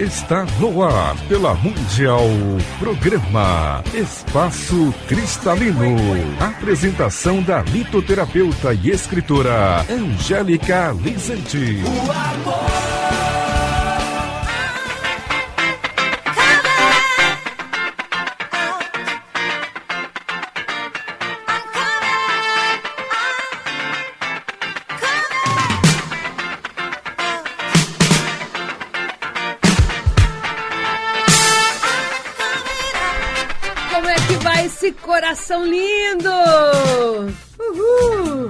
Está 0.00 0.46
no 0.58 0.82
ar 0.82 1.14
pela 1.28 1.54
Mundial. 1.56 2.24
Programa 2.78 3.84
Espaço 3.92 4.94
Cristalino. 5.06 5.94
Apresentação 6.40 7.42
da 7.42 7.60
litoterapeuta 7.60 8.72
e 8.72 8.88
escritora 8.88 9.84
Angélica 9.90 10.96
Lizente. 11.02 11.82
O 11.84 12.10
amor. 12.10 12.99
Coração 35.10 35.66
lindo! 35.66 36.30
Uhul! 37.58 38.48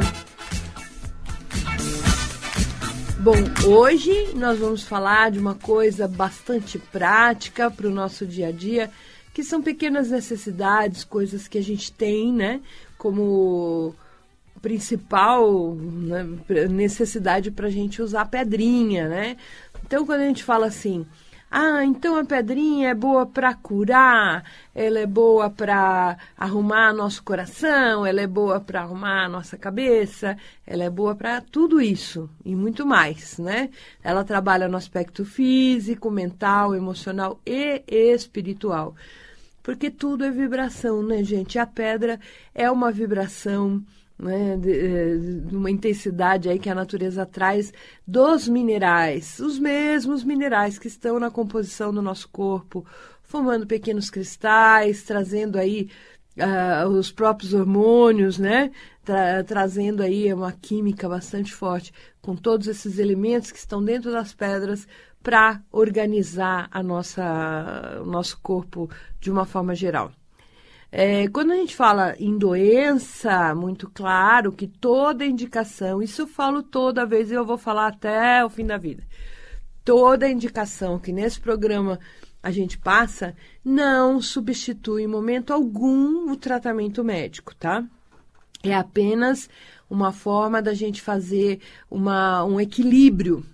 Bom, 3.19 3.35
hoje 3.67 4.33
nós 4.35 4.59
vamos 4.59 4.85
falar 4.85 5.31
de 5.31 5.39
uma 5.39 5.55
coisa 5.55 6.07
bastante 6.07 6.79
prática 6.79 7.71
para 7.71 7.87
o 7.87 7.91
nosso 7.91 8.27
dia 8.27 8.49
a 8.49 8.53
dia, 8.53 8.91
que 9.33 9.43
são 9.43 9.63
pequenas 9.63 10.11
necessidades, 10.11 11.05
coisas 11.05 11.49
que 11.49 11.59
a 11.59 11.63
gente 11.63 11.91
tem, 11.93 12.33
né? 12.33 12.61
Como 12.97 13.95
principal 14.61 15.75
né, 15.75 16.27
necessidade 16.71 17.51
para 17.51 17.67
a 17.67 17.71
gente 17.71 18.03
usar 18.03 18.27
pedrinha, 18.27 19.09
né? 19.09 19.37
Então, 19.85 20.05
quando 20.07 20.21
a 20.21 20.27
gente 20.27 20.45
fala 20.45 20.67
assim, 20.67 21.07
ah, 21.51 21.85
então 21.85 22.15
a 22.15 22.25
pedrinha 22.25 22.91
é 22.91 22.95
boa 22.95 23.27
para 23.27 23.53
curar, 23.55 24.45
ela 24.73 25.01
é 25.01 25.07
boa 25.07 25.51
para 25.51 26.17
arrumar 26.39 26.93
nosso 26.93 27.25
coração, 27.25 28.07
ela 28.07 28.21
é 28.21 28.27
boa 28.27 28.61
para 28.61 28.83
arrumar 28.83 29.29
nossa 29.29 29.59
cabeça, 29.59 30.37
ela 30.65 30.85
é 30.85 30.91
boa 30.91 31.17
para 31.17 31.41
tudo 31.41 31.81
isso 31.81 32.31
e 32.45 32.55
muito 32.55 32.87
mais, 32.87 33.37
né? 33.39 33.71
Ela 34.01 34.23
trabalha 34.23 34.69
no 34.69 34.77
aspecto 34.77 35.25
físico, 35.25 36.09
mental, 36.09 36.73
emocional 36.73 37.41
e 37.45 37.83
espiritual. 37.89 38.95
Porque 39.61 39.91
tudo 39.91 40.25
é 40.25 40.31
vibração, 40.31 41.03
né, 41.03 41.25
gente? 41.25 41.59
A 41.59 41.67
pedra 41.67 42.21
é 42.55 42.71
uma 42.71 42.93
vibração 42.93 43.83
né, 44.21 44.57
de, 44.57 44.71
eh, 44.71 45.17
de, 45.47 45.57
uma 45.57 45.71
intensidade 45.71 46.49
aí 46.49 46.59
que 46.59 46.69
a 46.69 46.75
natureza 46.75 47.25
traz 47.25 47.73
dos 48.07 48.47
minerais, 48.47 49.39
os 49.41 49.59
mesmos 49.59 50.23
minerais 50.23 50.79
que 50.79 50.89
estão 50.89 51.19
na 51.19 51.31
composição 51.31 51.93
do 51.93 52.03
nosso 52.03 52.29
corpo, 52.29 52.85
formando 53.23 53.67
pequenos 53.67 54.11
cristais, 54.11 55.03
trazendo 55.05 55.59
aí 55.59 55.89
uh, 56.37 56.89
os 56.89 57.11
próprios 57.11 57.55
hormônios, 57.55 58.39
né, 58.39 58.71
tra 59.05 59.43
trazendo 59.45 60.03
aí 60.03 60.33
uma 60.33 60.53
química 60.53 61.09
bastante 61.09 61.55
forte 61.55 61.93
com 62.21 62.37
todos 62.37 62.67
esses 62.67 62.99
elementos 62.99 63.51
que 63.51 63.59
estão 63.59 63.83
dentro 63.83 64.13
das 64.13 64.35
pedras 64.35 64.87
para 65.23 65.63
organizar 65.71 66.69
a 66.71 66.83
nossa, 66.83 68.01
o 68.03 68.07
nosso 68.07 68.39
corpo 68.41 68.91
de 69.21 69.31
uma 69.31 69.45
forma 69.45 69.75
geral. 69.75 70.13
É, 70.93 71.29
quando 71.29 71.53
a 71.53 71.57
gente 71.57 71.77
fala 71.77 72.17
em 72.19 72.37
doença, 72.37 73.55
muito 73.55 73.89
claro 73.89 74.51
que 74.51 74.67
toda 74.67 75.25
indicação, 75.25 76.03
isso 76.03 76.23
eu 76.23 76.27
falo 76.27 76.63
toda 76.63 77.07
vez 77.07 77.31
e 77.31 77.35
eu 77.35 77.45
vou 77.45 77.57
falar 77.57 77.87
até 77.87 78.45
o 78.45 78.51
fim 78.51 78.67
da 78.67 78.77
vida. 78.77 79.05
Toda 79.85 80.29
indicação 80.29 80.99
que 80.99 81.13
nesse 81.13 81.41
programa 81.41 81.99
a 82.43 82.51
gente 82.51 82.77
passa 82.77 83.37
não 83.65 84.21
substitui 84.21 85.03
em 85.05 85.07
momento 85.07 85.53
algum 85.53 86.31
o 86.31 86.37
tratamento 86.37 87.05
médico, 87.05 87.55
tá? 87.55 87.85
É 88.63 88.75
apenas 88.75 89.49
uma 89.89 90.13
forma 90.13 90.61
da 90.61 90.75
gente 90.75 91.01
fazer 91.01 91.61
uma, 91.91 92.45
um 92.45 92.61
equilíbrio 92.61 93.45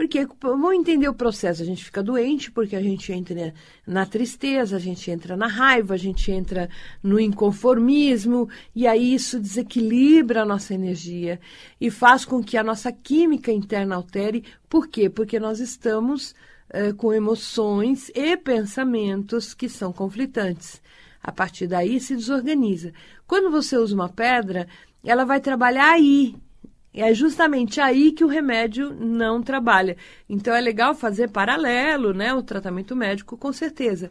porque 0.00 0.26
vamos 0.40 0.72
entender 0.72 1.10
o 1.10 1.14
processo. 1.14 1.60
A 1.60 1.64
gente 1.66 1.84
fica 1.84 2.02
doente 2.02 2.50
porque 2.50 2.74
a 2.74 2.80
gente 2.80 3.12
entra 3.12 3.52
na 3.86 4.06
tristeza, 4.06 4.76
a 4.76 4.78
gente 4.78 5.10
entra 5.10 5.36
na 5.36 5.46
raiva, 5.46 5.92
a 5.92 5.98
gente 5.98 6.32
entra 6.32 6.70
no 7.02 7.20
inconformismo, 7.20 8.48
e 8.74 8.86
aí 8.86 9.12
isso 9.12 9.38
desequilibra 9.38 10.40
a 10.40 10.46
nossa 10.46 10.72
energia 10.72 11.38
e 11.78 11.90
faz 11.90 12.24
com 12.24 12.42
que 12.42 12.56
a 12.56 12.64
nossa 12.64 12.90
química 12.90 13.52
interna 13.52 13.94
altere. 13.94 14.42
Por 14.70 14.88
quê? 14.88 15.10
Porque 15.10 15.38
nós 15.38 15.60
estamos 15.60 16.34
eh, 16.70 16.94
com 16.94 17.12
emoções 17.12 18.10
e 18.14 18.38
pensamentos 18.38 19.52
que 19.52 19.68
são 19.68 19.92
conflitantes. 19.92 20.80
A 21.22 21.30
partir 21.30 21.66
daí 21.66 22.00
se 22.00 22.16
desorganiza. 22.16 22.94
Quando 23.26 23.50
você 23.50 23.76
usa 23.76 23.94
uma 23.94 24.08
pedra, 24.08 24.66
ela 25.04 25.26
vai 25.26 25.40
trabalhar 25.40 25.90
aí, 25.90 26.36
é 26.94 27.14
justamente 27.14 27.80
aí 27.80 28.12
que 28.12 28.24
o 28.24 28.28
remédio 28.28 28.94
não 28.94 29.42
trabalha. 29.42 29.96
Então 30.28 30.54
é 30.54 30.60
legal 30.60 30.94
fazer 30.94 31.30
paralelo, 31.30 32.12
né? 32.12 32.34
O 32.34 32.42
tratamento 32.42 32.96
médico, 32.96 33.36
com 33.36 33.52
certeza. 33.52 34.10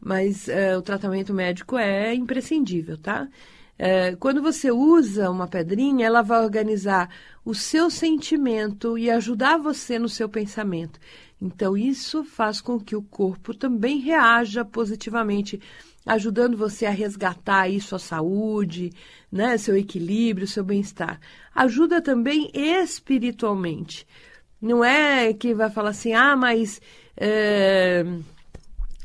Mas 0.00 0.48
é, 0.48 0.76
o 0.76 0.82
tratamento 0.82 1.32
médico 1.34 1.76
é 1.76 2.14
imprescindível, 2.14 2.96
tá? 2.98 3.28
É, 3.78 4.14
quando 4.16 4.40
você 4.40 4.70
usa 4.70 5.30
uma 5.30 5.48
pedrinha, 5.48 6.06
ela 6.06 6.22
vai 6.22 6.42
organizar 6.42 7.10
o 7.44 7.54
seu 7.54 7.90
sentimento 7.90 8.96
e 8.96 9.10
ajudar 9.10 9.58
você 9.58 9.98
no 9.98 10.08
seu 10.08 10.28
pensamento. 10.28 11.00
Então, 11.42 11.76
isso 11.76 12.24
faz 12.24 12.60
com 12.60 12.78
que 12.78 12.94
o 12.94 13.02
corpo 13.02 13.52
também 13.52 13.98
reaja 13.98 14.64
positivamente 14.64 15.60
ajudando 16.04 16.56
você 16.56 16.86
a 16.86 16.90
resgatar 16.90 17.62
aí 17.62 17.80
sua 17.80 17.98
saúde, 17.98 18.92
né, 19.30 19.56
seu 19.56 19.76
equilíbrio, 19.76 20.46
seu 20.46 20.64
bem-estar. 20.64 21.20
Ajuda 21.54 22.00
também 22.00 22.50
espiritualmente. 22.52 24.06
Não 24.60 24.84
é 24.84 25.32
que 25.32 25.54
vai 25.54 25.70
falar 25.70 25.90
assim, 25.90 26.12
ah, 26.12 26.36
mas 26.36 26.80
é, 27.16 28.04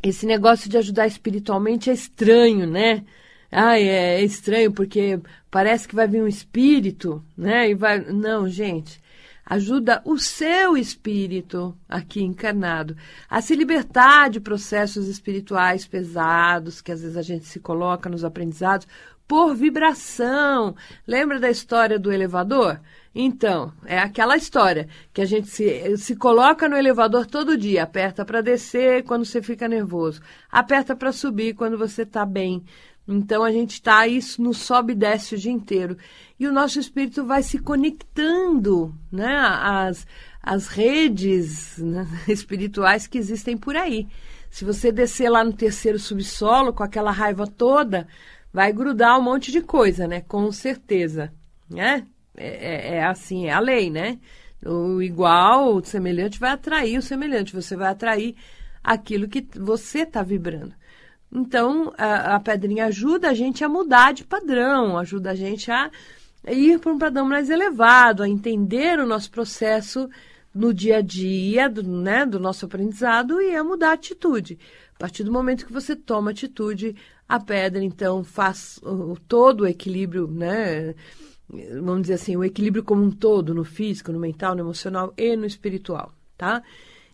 esse 0.04 0.26
negócio 0.26 0.70
de 0.70 0.78
ajudar 0.78 1.08
espiritualmente 1.08 1.90
é 1.90 1.94
estranho, 1.94 2.66
né? 2.68 3.06
Ah, 3.52 3.78
é, 3.80 4.22
é 4.22 4.24
estranho 4.24 4.72
porque 4.72 5.20
parece 5.50 5.88
que 5.88 5.96
vai 5.96 6.08
vir 6.08 6.22
um 6.22 6.28
espírito, 6.28 7.24
né? 7.38 7.70
E 7.70 7.74
vai. 7.74 8.00
Não, 8.00 8.48
gente 8.48 9.02
ajuda 9.50 10.02
o 10.06 10.18
seu 10.20 10.78
espírito 10.78 11.76
aqui 11.90 12.22
encarnado 12.22 12.96
a 13.28 13.42
se 13.42 13.56
libertar 13.56 14.30
de 14.30 14.40
processos 14.40 15.08
espirituais 15.08 15.88
pesados 15.88 16.82
que 16.82 16.92
às 16.92 17.02
vezes 17.02 17.18
a 17.18 17.24
gente 17.24 17.46
se 17.46 17.60
coloca 17.60 18.08
nos 18.08 18.24
aprendizados 18.24 18.88
por 19.28 19.56
vibração. 19.56 20.76
Lembra 21.06 21.40
da 21.40 21.50
história 21.50 22.00
do 22.00 22.12
elevador? 22.12 22.80
Então, 23.14 23.74
é 23.86 23.98
aquela 23.98 24.38
história 24.38 24.88
que 25.14 25.22
a 25.22 25.26
gente 25.26 25.48
se, 25.48 25.98
se 25.98 26.16
coloca 26.16 26.70
no 26.70 26.78
elevador 26.78 27.26
todo 27.26 27.58
dia, 27.58 27.84
aperta 27.84 28.24
para 28.24 28.42
descer 28.42 29.04
quando 29.04 29.26
você 29.26 29.42
fica 29.42 29.68
nervoso, 29.68 30.22
aperta 30.52 30.96
para 30.96 31.12
subir 31.12 31.54
quando 31.56 31.78
você 31.78 32.04
está 32.04 32.26
bem. 32.26 32.64
Então 33.12 33.44
a 33.44 33.52
gente 33.52 33.72
está 33.72 34.08
isso 34.08 34.40
no 34.40 34.54
sobe 34.54 34.94
e 34.94 34.96
desce 34.96 35.34
o 35.34 35.38
dia 35.38 35.52
inteiro. 35.52 35.98
E 36.40 36.46
o 36.46 36.54
nosso 36.54 36.80
espírito 36.80 37.26
vai 37.26 37.42
se 37.42 37.58
conectando 37.58 38.96
né, 39.12 39.36
às, 39.36 40.06
às 40.44 40.68
redes 40.68 41.80
né, 41.80 42.08
espirituais 42.30 43.08
que 43.08 43.18
existem 43.18 43.58
por 43.58 43.76
aí. 43.76 44.08
Se 44.52 44.64
você 44.64 44.92
descer 44.92 45.28
lá 45.28 45.44
no 45.44 45.54
terceiro 45.54 45.98
subsolo 45.98 46.72
com 46.72 46.84
aquela 46.84 47.12
raiva 47.12 47.48
toda, 47.48 48.08
vai 48.54 48.72
grudar 48.72 49.18
um 49.18 49.24
monte 49.24 49.52
de 49.52 49.62
coisa, 49.62 50.08
né? 50.08 50.22
Com 50.22 50.52
certeza. 50.52 51.34
Né? 51.68 52.06
É, 52.38 52.48
é, 52.48 52.96
é 52.98 53.04
assim, 53.06 53.48
é 53.48 53.54
a 53.54 53.60
lei, 53.60 53.90
né? 53.90 54.20
O 54.64 55.02
igual, 55.02 55.76
o 55.76 55.84
semelhante 55.84 56.40
vai 56.40 56.52
atrair 56.52 56.98
o 56.98 57.02
semelhante. 57.02 57.56
Você 57.56 57.76
vai 57.76 57.90
atrair 57.90 58.36
aquilo 58.84 59.28
que 59.28 59.48
você 59.58 60.00
está 60.00 60.22
vibrando. 60.22 60.74
Então, 61.32 61.94
a, 61.98 62.36
a 62.36 62.40
pedrinha 62.40 62.86
ajuda 62.86 63.30
a 63.30 63.34
gente 63.34 63.64
a 63.64 63.70
mudar 63.70 64.14
de 64.14 64.24
padrão, 64.24 64.98
ajuda 64.98 65.32
a 65.32 65.36
gente 65.36 65.72
a 65.72 65.92
ir 66.48 66.80
para 66.80 66.92
um 66.92 66.98
padrão 66.98 67.26
mais 67.26 67.50
elevado, 67.50 68.24
a 68.24 68.30
entender 68.30 69.00
o 69.00 69.06
nosso 69.06 69.30
processo 69.30 70.10
no 70.54 70.74
dia 70.74 70.98
a 70.98 71.02
dia 71.02 71.70
do, 71.70 71.84
né, 71.84 72.26
do 72.26 72.40
nosso 72.40 72.66
aprendizado 72.66 73.42
e 73.42 73.56
a 73.56 73.64
mudar 73.64 73.92
a 73.92 73.94
atitude. 73.94 74.58
A 74.96 75.00
partir 75.00 75.24
do 75.24 75.32
momento 75.32 75.66
que 75.66 75.74
você 75.74 75.96
toma 75.96 76.32
atitude, 76.32 76.96
a 77.28 77.40
pedra 77.40 77.84
então 77.84 78.24
faz 78.24 78.80
o, 78.84 79.16
todo 79.28 79.62
o 79.62 79.68
equilíbrio, 79.68 80.28
né? 80.28 80.96
Vamos 81.82 82.02
dizer 82.02 82.16
assim, 82.16 82.36
o 82.36 82.44
equilíbrio 82.44 82.84
como 82.84 83.04
um 83.04 83.12
todo, 83.12 83.54
no 83.54 83.64
físico, 83.64 84.12
no 84.12 84.20
mental, 84.20 84.56
no 84.56 84.62
emocional 84.62 85.14
e 85.18 85.36
no 85.36 85.46
espiritual, 85.46 86.12
tá? 86.38 86.62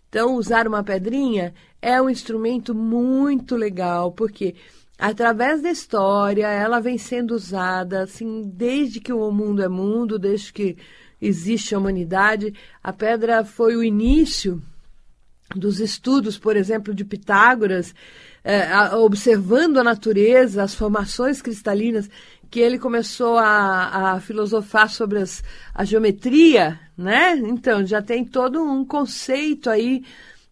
Então, 0.10 0.36
usar 0.36 0.68
uma 0.68 0.84
pedrinha 0.84 1.54
é 1.86 2.02
um 2.02 2.10
instrumento 2.10 2.74
muito 2.74 3.56
legal, 3.56 4.12
porque 4.12 4.56
através 4.98 5.62
da 5.62 5.70
história, 5.70 6.48
ela 6.48 6.80
vem 6.80 6.98
sendo 6.98 7.36
usada 7.36 8.02
assim 8.02 8.42
desde 8.44 9.00
que 9.00 9.14
o 9.14 9.32
mundo 9.32 9.62
é 9.62 9.68
mundo, 9.68 10.18
desde 10.18 10.52
que 10.52 10.78
existe 11.22 11.76
a 11.76 11.78
humanidade. 11.78 12.56
A 12.84 12.92
pedra 12.92 13.46
foi 13.46 13.76
o 13.76 13.84
início 13.84 14.60
dos 15.56 15.80
estudos, 15.80 16.40
por 16.40 16.58
exemplo, 16.58 16.92
de 16.92 17.06
Pitágoras, 17.06 17.94
é, 18.44 18.96
observando 18.96 19.78
a 19.78 19.84
natureza, 19.84 20.64
as 20.64 20.74
formações 20.74 21.40
cristalinas, 21.40 22.10
que 22.50 22.60
ele 22.60 22.80
começou 22.80 23.38
a, 23.38 24.14
a 24.14 24.20
filosofar 24.20 24.90
sobre 24.90 25.20
as, 25.20 25.44
a 25.72 25.86
geometria, 25.86 26.80
né? 26.98 27.38
Então, 27.38 27.86
já 27.86 28.02
tem 28.02 28.26
todo 28.26 28.60
um 28.64 28.84
conceito 28.84 29.70
aí 29.70 30.04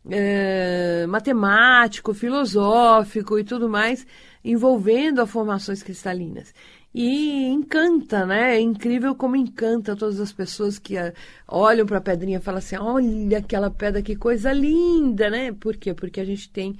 é, 0.09 1.05
matemático, 1.07 2.13
filosófico 2.13 3.39
e 3.39 3.43
tudo 3.43 3.69
mais 3.69 4.05
envolvendo 4.43 5.21
as 5.21 5.29
formações 5.29 5.81
cristalinas. 5.81 6.53
E 6.93 7.45
encanta, 7.47 8.25
né? 8.25 8.55
É 8.55 8.59
incrível 8.59 9.15
como 9.15 9.35
encanta 9.35 9.95
todas 9.95 10.19
as 10.19 10.31
pessoas 10.31 10.77
que 10.77 10.95
uh, 10.95 11.11
olham 11.47 11.87
para 11.87 11.97
a 11.97 12.01
pedrinha 12.01 12.37
e 12.37 12.41
falam 12.41 12.59
assim: 12.59 12.75
olha 12.75 13.39
aquela 13.39 13.71
pedra, 13.71 14.01
que 14.01 14.15
coisa 14.15 14.53
linda, 14.53 15.29
né? 15.29 15.51
Por 15.51 15.75
quê? 15.75 15.93
Porque 15.93 16.19
a 16.19 16.25
gente 16.25 16.49
tem 16.51 16.77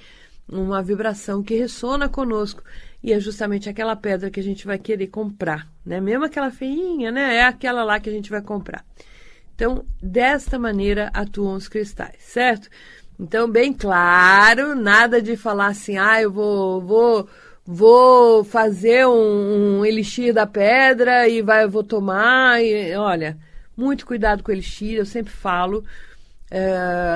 uma 0.47 0.83
vibração 0.83 1.41
que 1.41 1.55
ressona 1.55 2.07
conosco. 2.07 2.61
E 3.01 3.11
é 3.11 3.19
justamente 3.19 3.67
aquela 3.67 3.95
pedra 3.95 4.29
que 4.29 4.39
a 4.39 4.43
gente 4.43 4.67
vai 4.67 4.77
querer 4.77 5.07
comprar, 5.07 5.67
né? 5.83 5.99
Mesmo 5.99 6.25
aquela 6.25 6.51
feinha, 6.51 7.11
né? 7.11 7.37
É 7.37 7.43
aquela 7.45 7.83
lá 7.83 7.99
que 7.99 8.09
a 8.09 8.13
gente 8.13 8.29
vai 8.29 8.41
comprar. 8.41 8.85
Então, 9.55 9.85
desta 10.01 10.59
maneira 10.59 11.09
atuam 11.13 11.55
os 11.55 11.67
cristais, 11.67 12.17
certo? 12.19 12.69
Então, 13.23 13.49
bem 13.49 13.71
claro, 13.71 14.75
nada 14.75 15.21
de 15.21 15.37
falar 15.37 15.67
assim, 15.67 15.97
ah, 15.97 16.21
eu 16.21 16.29
vou, 16.29 16.81
vou 16.81 17.29
vou 17.65 18.43
fazer 18.43 19.07
um, 19.07 19.79
um, 19.79 19.85
elixir 19.85 20.33
da 20.33 20.45
pedra 20.45 21.25
e 21.29 21.41
vai, 21.41 21.65
vou 21.65 21.85
tomar. 21.85 22.61
E, 22.61 22.93
olha, 22.97 23.37
muito 23.77 24.05
cuidado 24.05 24.43
com 24.43 24.51
o 24.51 24.53
elixir, 24.53 24.97
eu 24.97 25.05
sempre 25.05 25.31
falo. 25.31 25.85
É, 26.51 26.67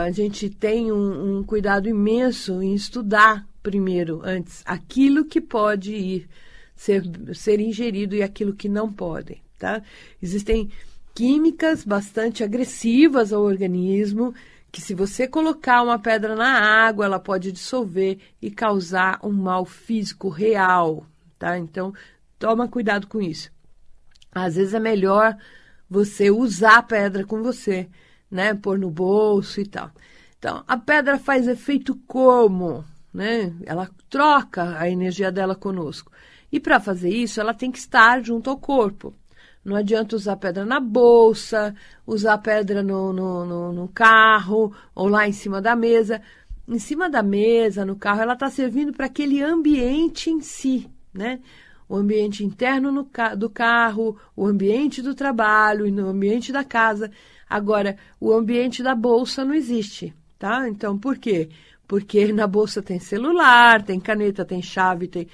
a 0.06 0.12
gente 0.12 0.50
tem 0.50 0.94
um, 0.94 1.40
um, 1.40 1.44
cuidado 1.44 1.90
imenso 1.90 2.62
em 2.64 2.74
estudar 2.74 3.46
primeiro, 3.62 4.22
antes, 4.24 4.64
aquilo 4.66 5.26
que 5.26 5.42
pode 5.42 5.94
ir 5.94 6.30
ser, 6.74 7.04
ser 7.34 7.60
ingerido 7.60 8.16
e 8.16 8.24
aquilo 8.24 8.56
que 8.56 8.70
não 8.70 8.90
pode. 8.90 9.42
Tá? 9.60 9.82
Existem 10.24 10.72
químicas 11.14 11.84
bastante 11.84 12.46
agressivas 12.46 13.34
ao 13.34 13.44
organismo 13.44 14.34
que 14.78 14.82
se 14.84 14.94
você 14.94 15.28
colocar 15.28 15.82
uma 15.82 15.98
pedra 15.98 16.36
na 16.36 16.86
água, 16.86 17.06
ela 17.06 17.20
pode 17.20 17.52
dissolver 17.52 18.20
e 18.40 18.52
causar 18.52 19.20
um 19.24 19.32
mal 19.34 19.66
físico 19.66 20.30
real, 20.30 21.04
tá? 21.40 21.58
Então, 21.58 21.92
toma 22.38 22.68
cuidado 22.68 23.08
com 23.08 23.20
isso. 23.20 23.52
Às 24.32 24.56
vezes 24.56 24.76
é 24.76 24.80
melhor 24.80 25.36
você 25.90 26.30
usar 26.30 26.78
a 26.78 26.84
pedra 26.84 27.26
com 27.26 27.42
você, 27.42 27.90
né? 28.30 28.54
Pôr 28.54 28.78
no 28.78 28.92
bolso 28.92 29.60
e 29.60 29.66
tal. 29.66 29.90
Então, 30.38 30.64
a 30.68 30.78
pedra 30.78 31.18
faz 31.18 31.48
efeito 31.48 31.96
como? 32.06 32.86
Né? 33.12 33.56
Ela 33.66 33.90
troca 34.08 34.78
a 34.78 34.88
energia 34.88 35.32
dela 35.32 35.56
conosco. 35.56 36.12
E 36.52 36.60
para 36.60 36.80
fazer 36.80 37.10
isso, 37.10 37.42
ela 37.42 37.56
tem 37.56 37.72
que 37.72 37.80
estar 37.80 38.24
junto 38.24 38.48
ao 38.48 38.60
corpo. 38.60 39.12
Não 39.68 39.76
adianta 39.76 40.16
usar 40.16 40.38
pedra 40.38 40.66
na 40.66 40.80
bolsa, 40.80 41.76
usar 42.06 42.38
pedra 42.38 42.82
no, 42.82 43.12
no, 43.12 43.46
no, 43.46 43.74
no 43.74 43.88
carro 43.90 44.74
ou 44.96 45.10
lá 45.10 45.28
em 45.28 45.34
cima 45.34 45.62
da 45.62 45.76
mesa. 45.76 46.22
Em 46.66 46.80
cima 46.80 47.10
da 47.10 47.22
mesa, 47.22 47.84
no 47.84 47.98
carro, 47.98 48.22
ela 48.22 48.32
está 48.32 48.50
servindo 48.50 48.94
para 48.94 49.08
aquele 49.08 49.44
ambiente 49.44 50.30
em 50.30 50.40
si, 50.40 50.90
né? 51.14 51.42
O 51.90 51.98
ambiente 51.98 52.46
interno 52.46 52.94
no, 52.94 53.10
do 53.36 53.50
carro, 53.50 54.18
o 54.38 54.46
ambiente 54.46 55.02
do 55.02 55.14
trabalho 55.14 55.86
e 55.86 55.92
no 55.92 56.08
ambiente 56.08 56.50
da 56.50 56.64
casa. 56.64 57.12
Agora, 57.50 57.98
o 58.22 58.32
ambiente 58.32 58.82
da 58.82 58.96
bolsa 58.96 59.44
não 59.44 59.54
existe, 59.54 60.14
tá? 60.40 60.70
Então, 60.70 60.98
por 60.98 61.18
quê? 61.18 61.50
Porque 61.86 62.32
na 62.32 62.48
bolsa 62.48 62.82
tem 62.82 63.00
celular, 63.00 63.82
tem 63.84 64.00
caneta, 64.00 64.46
tem 64.46 64.62
chave, 64.62 65.10
tem 65.10 65.28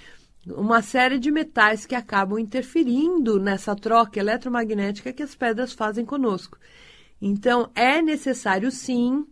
uma 0.46 0.82
série 0.82 1.18
de 1.18 1.32
metais 1.32 1.86
que 1.86 1.96
acabam 1.96 2.38
interferindo 2.38 3.40
nessa 3.40 3.76
troca 3.76 4.20
eletromagnética 4.20 5.14
que 5.14 5.24
as 5.24 5.36
pedras 5.36 5.74
fazem 5.74 6.06
conosco. 6.06 6.58
Então, 7.22 7.70
é 7.74 8.02
necessário 8.02 8.70
sim 8.70 9.26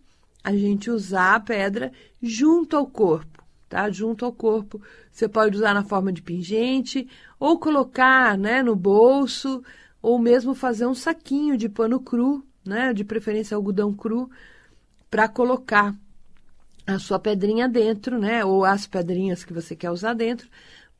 a 0.43 0.55
gente 0.55 0.89
usar 0.89 1.35
a 1.35 1.39
pedra 1.39 1.91
junto 2.21 2.77
ao 2.77 2.87
corpo, 2.87 3.43
tá? 3.67 3.89
Junto 3.89 4.23
ao 4.23 4.31
corpo. 4.31 4.81
Você 5.11 5.27
pode 5.27 5.57
usar 5.57 5.73
na 5.73 5.83
forma 5.83 6.11
de 6.11 6.21
pingente, 6.21 7.07
ou 7.37 7.59
colocar 7.59 8.37
né, 8.37 8.63
no 8.63 8.75
bolso, 8.75 9.61
ou 10.01 10.17
mesmo 10.17 10.55
fazer 10.55 10.87
um 10.87 10.95
saquinho 10.95 11.57
de 11.57 11.67
pano 11.67 11.99
cru, 11.99 12.45
né? 12.65 12.93
De 12.93 13.03
preferência 13.03 13.55
algodão 13.55 13.93
cru, 13.93 14.29
para 15.09 15.27
colocar 15.27 15.93
a 16.87 16.97
sua 16.97 17.19
pedrinha 17.19 17.67
dentro, 17.67 18.17
né? 18.17 18.45
Ou 18.45 18.63
as 18.63 18.87
pedrinhas 18.87 19.43
que 19.43 19.53
você 19.53 19.75
quer 19.75 19.91
usar 19.91 20.13
dentro 20.13 20.47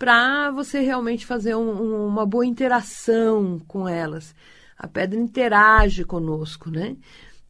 para 0.02 0.50
você 0.50 0.80
realmente 0.80 1.28
fazer 1.28 1.54
um, 1.54 1.70
um, 1.70 2.08
uma 2.08 2.26
boa 2.26 2.44
interação 2.44 3.62
com 3.68 3.88
elas. 3.88 4.34
A 4.76 4.88
pedra 4.88 5.20
interage 5.20 6.04
conosco, 6.04 6.72
né? 6.72 6.98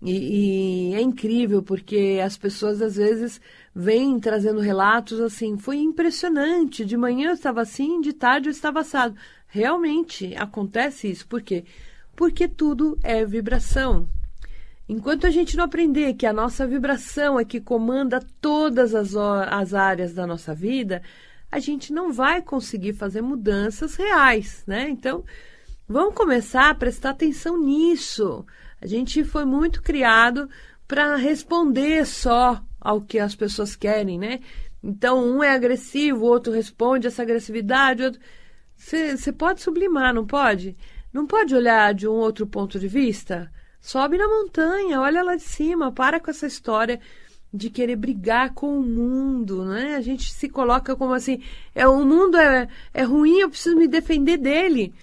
E, 0.01 0.89
e, 0.89 0.93
é 0.93 0.99
incrível 0.99 1.63
porque 1.63 2.19
as 2.21 2.35
pessoas 2.35 2.81
às 2.81 2.97
vezes 2.97 3.39
vêm 3.73 4.19
trazendo 4.19 4.59
relatos 4.59 5.21
assim: 5.21 5.57
foi 5.57 5.77
impressionante, 5.77 6.83
de 6.83 6.97
manhã 6.97 7.29
eu 7.29 7.35
estava 7.35 7.61
assim, 7.61 8.01
de 8.01 8.11
tarde 8.11 8.49
eu 8.49 8.51
estava 8.51 8.81
assado. 8.81 9.15
Realmente 9.47 10.35
acontece 10.35 11.09
isso. 11.09 11.25
Por 11.29 11.41
quê? 11.41 11.63
Porque 12.17 12.49
tudo 12.49 12.99
é 13.01 13.23
vibração. 13.23 14.09
Enquanto 14.89 15.25
a 15.25 15.29
gente 15.29 15.55
não 15.55 15.63
aprender 15.63 16.15
que 16.15 16.25
a 16.25 16.33
nossa 16.33 16.67
vibração 16.67 17.39
é 17.39 17.45
que 17.45 17.61
comanda 17.61 18.19
todas 18.41 18.93
as, 18.93 19.15
as 19.15 19.73
áreas 19.73 20.13
da 20.13 20.27
nossa 20.27 20.53
vida, 20.53 21.01
a 21.51 21.59
gente 21.59 21.91
não 21.91 22.13
vai 22.13 22.41
conseguir 22.41 22.93
fazer 22.93 23.21
mudanças 23.21 23.95
reais, 23.95 24.63
né? 24.65 24.89
Então, 24.89 25.25
vamos 25.87 26.15
começar 26.15 26.69
a 26.69 26.75
prestar 26.75 27.09
atenção 27.09 27.61
nisso. 27.61 28.45
A 28.81 28.87
gente 28.87 29.23
foi 29.23 29.43
muito 29.43 29.81
criado 29.81 30.49
para 30.87 31.15
responder 31.17 32.05
só 32.05 32.63
ao 32.79 33.01
que 33.01 33.19
as 33.19 33.35
pessoas 33.35 33.75
querem, 33.75 34.17
né? 34.17 34.39
Então, 34.81 35.23
um 35.23 35.43
é 35.43 35.51
agressivo, 35.51 36.25
o 36.25 36.29
outro 36.29 36.53
responde 36.53 37.07
essa 37.07 37.21
agressividade. 37.21 38.17
Você 38.75 39.31
pode 39.31 39.61
sublimar, 39.61 40.13
não 40.13 40.25
pode? 40.25 40.75
Não 41.13 41.27
pode 41.27 41.53
olhar 41.53 41.93
de 41.93 42.07
um 42.07 42.13
outro 42.13 42.47
ponto 42.47 42.79
de 42.79 42.87
vista? 42.87 43.51
Sobe 43.79 44.17
na 44.17 44.27
montanha, 44.27 45.01
olha 45.01 45.21
lá 45.21 45.35
de 45.35 45.43
cima, 45.43 45.91
para 45.91 46.19
com 46.19 46.31
essa 46.31 46.47
história 46.47 46.99
de 47.53 47.69
querer 47.69 47.95
brigar 47.95 48.53
com 48.53 48.77
o 48.77 48.81
mundo, 48.81 49.65
né? 49.65 49.95
A 49.95 50.01
gente 50.01 50.31
se 50.31 50.47
coloca 50.47 50.95
como 50.95 51.13
assim, 51.13 51.41
é 51.75 51.87
o 51.87 52.05
mundo 52.05 52.37
é, 52.37 52.67
é 52.93 53.03
ruim, 53.03 53.39
eu 53.39 53.49
preciso 53.49 53.75
me 53.75 53.87
defender 53.87 54.37
dele. 54.37 54.93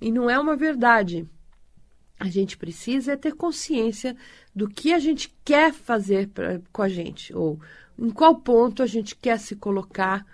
E 0.00 0.10
não 0.10 0.28
é 0.28 0.38
uma 0.38 0.56
verdade. 0.56 1.26
A 2.18 2.28
gente 2.28 2.56
precisa 2.56 3.12
é 3.12 3.16
ter 3.16 3.34
consciência 3.34 4.16
do 4.54 4.68
que 4.68 4.92
a 4.92 4.98
gente 4.98 5.32
quer 5.44 5.72
fazer 5.72 6.28
pra, 6.28 6.60
com 6.72 6.82
a 6.82 6.88
gente, 6.88 7.34
ou 7.34 7.60
em 7.98 8.10
qual 8.10 8.36
ponto 8.36 8.82
a 8.82 8.86
gente 8.86 9.14
quer 9.14 9.38
se 9.38 9.54
colocar, 9.54 10.26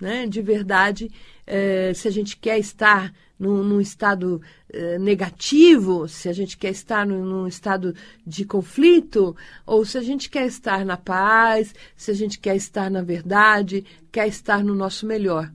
né? 0.00 0.26
De 0.26 0.40
verdade, 0.40 1.10
é, 1.46 1.92
se 1.94 2.06
a 2.06 2.10
gente 2.10 2.36
quer 2.36 2.58
estar 2.58 3.12
num, 3.38 3.62
num 3.62 3.80
estado 3.80 4.40
eh, 4.70 4.98
negativo, 4.98 6.08
se 6.08 6.28
a 6.28 6.32
gente 6.32 6.56
quer 6.56 6.70
estar 6.70 7.06
num, 7.06 7.24
num, 7.24 7.46
estado 7.46 7.94
de 8.26 8.44
conflito, 8.44 9.36
ou 9.64 9.84
se 9.84 9.96
a 9.96 10.02
gente 10.02 10.28
quer 10.28 10.46
estar 10.46 10.84
na 10.84 10.96
paz, 10.96 11.74
se 11.96 12.10
a 12.10 12.14
gente 12.14 12.38
quer 12.38 12.56
estar 12.56 12.90
na 12.90 13.02
verdade, 13.02 13.84
quer 14.10 14.26
estar 14.26 14.64
no 14.64 14.74
nosso 14.74 15.06
melhor. 15.06 15.50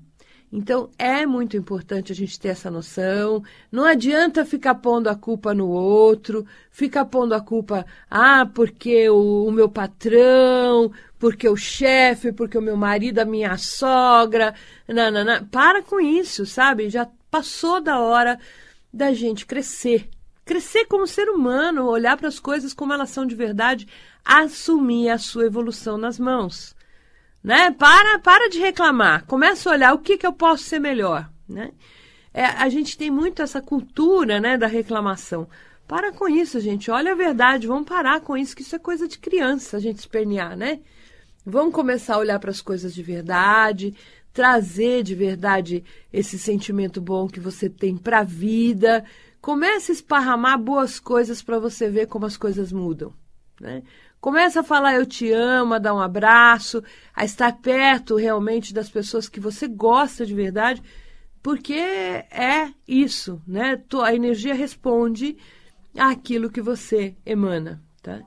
Então 0.56 0.92
é 1.00 1.26
muito 1.26 1.58
importante 1.58 2.12
a 2.12 2.16
gente 2.16 2.40
ter 2.40 2.50
essa 2.50 2.70
noção. 2.70 3.44
Não 3.72 3.86
adianta 3.86 4.46
ficar 4.46 4.76
pondo 4.76 5.08
a 5.10 5.16
culpa 5.16 5.52
no 5.52 5.68
outro, 5.68 6.46
ficar 6.70 7.06
pondo 7.06 7.34
a 7.34 7.42
culpa, 7.42 7.84
ah, 8.08 8.46
porque 8.46 9.10
o, 9.10 9.46
o 9.48 9.52
meu 9.52 9.68
patrão, 9.68 10.92
porque 11.18 11.50
o 11.50 11.56
chefe, 11.56 12.32
porque 12.32 12.56
o 12.56 12.62
meu 12.62 12.78
marido, 12.78 13.18
a 13.18 13.26
minha 13.26 13.58
sogra. 13.58 14.54
Não. 14.88 15.44
Para 15.48 15.82
com 15.82 16.00
isso, 16.00 16.46
sabe? 16.46 16.88
Já 16.88 17.10
Passou 17.34 17.82
da 17.82 18.00
hora 18.00 18.40
da 18.94 19.12
gente 19.12 19.48
crescer. 19.48 20.08
Crescer 20.46 20.86
como 20.86 21.08
ser 21.08 21.30
humano, 21.30 21.88
olhar 21.88 22.16
para 22.16 22.28
as 22.28 22.38
coisas 22.38 22.76
como 22.76 22.94
elas 22.94 23.10
são 23.10 23.26
de 23.26 23.34
verdade, 23.34 23.88
assumir 24.24 25.10
a 25.10 25.18
sua 25.18 25.48
evolução 25.48 25.98
nas 25.98 26.20
mãos. 26.20 26.76
Né? 27.44 27.72
Para, 27.72 28.20
para 28.20 28.52
de 28.52 28.60
reclamar. 28.60 29.26
Começa 29.26 29.68
a 29.68 29.74
olhar 29.74 29.94
o 29.96 29.98
que, 29.98 30.16
que 30.16 30.28
eu 30.28 30.32
posso 30.32 30.66
ser 30.66 30.78
melhor. 30.78 31.28
Né? 31.50 31.72
É, 32.32 32.46
a 32.46 32.70
gente 32.70 32.96
tem 32.96 33.10
muito 33.10 33.42
essa 33.42 33.60
cultura 33.60 34.40
né, 34.40 34.56
da 34.56 34.68
reclamação. 34.68 35.50
Para 35.88 36.12
com 36.12 36.30
isso, 36.30 36.60
gente. 36.60 36.92
Olha 36.92 37.14
a 37.14 37.16
verdade. 37.16 37.66
Vamos 37.66 37.90
parar 37.90 38.22
com 38.22 38.38
isso, 38.38 38.56
que 38.56 38.62
isso 38.62 38.76
é 38.76 38.80
coisa 38.80 39.08
de 39.08 39.18
criança, 39.18 39.78
a 39.78 39.80
gente 39.80 39.98
espernear, 39.98 40.56
né? 40.56 40.82
Vamos 41.44 41.74
começar 41.74 42.14
a 42.14 42.20
olhar 42.20 42.40
para 42.40 42.52
as 42.52 42.62
coisas 42.62 42.94
de 42.94 43.02
verdade, 43.02 43.96
trazer 44.34 45.04
de 45.04 45.14
verdade 45.14 45.84
esse 46.12 46.40
sentimento 46.40 47.00
bom 47.00 47.28
que 47.28 47.40
você 47.40 47.70
tem 47.70 47.96
para 47.96 48.20
a 48.20 48.24
vida. 48.24 49.06
Comece 49.40 49.92
a 49.92 49.96
esparramar 49.96 50.58
boas 50.60 51.00
coisas 51.00 51.42
para 51.42 51.60
você 51.60 51.90
ver 51.90 52.08
como 52.08 52.26
as 52.26 52.36
coisas 52.36 52.72
mudam. 52.72 53.14
Né? 53.62 53.84
Começa 54.20 54.62
a 54.62 54.64
falar 54.64 54.96
eu 54.96 55.06
te 55.06 55.32
amo, 55.32 55.76
a 55.76 55.80
dar 55.80 55.94
um 55.94 56.00
abraço, 56.00 56.84
a 57.14 57.24
estar 57.24 57.52
perto 57.62 58.16
realmente 58.16 58.74
das 58.74 58.90
pessoas 58.90 59.30
que 59.30 59.40
você 59.40 59.68
gosta 59.68 60.26
de 60.26 60.34
verdade, 60.34 60.82
porque 61.42 61.74
é 61.74 62.72
isso, 62.88 63.42
né? 63.46 63.82
A 64.02 64.16
energia 64.16 64.54
responde 64.54 65.38
àquilo 65.98 66.50
que 66.50 66.62
você 66.62 67.16
emana, 67.26 67.84
tá? 68.02 68.22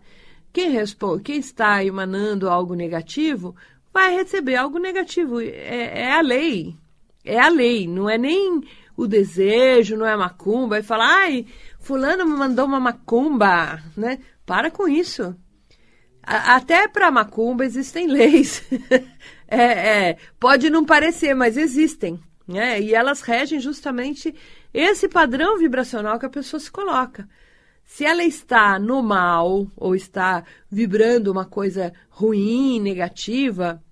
Quem, 0.53 0.71
responde, 0.71 1.23
quem 1.23 1.39
está 1.39 1.83
emanando 1.83 2.49
algo 2.49 2.75
negativo 2.75 3.57
vai 3.97 4.15
receber 4.15 4.57
algo 4.57 4.79
negativo. 4.79 5.41
É, 5.41 6.03
é, 6.03 6.13
a 6.13 6.21
lei. 6.21 6.77
É 7.25 7.41
a 7.41 7.49
lei. 7.49 7.89
Não 7.89 8.11
é 8.11 8.19
nem 8.19 8.61
o 8.95 9.07
desejo, 9.07 9.97
não 9.97 10.07
é 10.07 10.15
macumba. 10.15 10.77
Vai 10.77 10.83
falar, 10.83 11.07
ai, 11.07 11.47
fulano 11.81 12.27
me 12.27 12.37
mandou 12.37 12.67
uma 12.67 12.79
macumba, 12.79 13.83
né? 13.97 14.19
Para 14.45 14.71
com 14.71 14.87
isso. 14.87 15.35
A, 16.23 16.57
até 16.57 16.87
para 16.87 17.11
macumba 17.11 17.65
existem 17.65 18.07
leis. 18.07 18.63
é, 19.49 20.11
é, 20.11 20.19
pode 20.39 20.69
não 20.69 20.85
parecer, 20.85 21.35
mas 21.35 21.57
existem. 21.57 22.21
Né? 22.47 22.79
E 22.83 22.95
elas 22.95 23.23
regem 23.23 23.59
justamente 23.61 24.35
esse 24.75 25.09
padrão 25.09 25.57
vibracional 25.57 26.19
que 26.19 26.27
a 26.27 26.31
pessoa 26.31 26.61
se 26.61 26.71
coloca. 26.71 27.27
Se 27.83 28.05
ela 28.05 28.23
está 28.23 28.79
no 28.79 29.03
mal 29.03 29.67
ou 29.75 29.97
está 29.97 30.45
vibrando 30.71 31.33
uma 31.33 31.47
coisa 31.47 31.95
ruim, 32.11 32.79
negativa, 32.79 33.83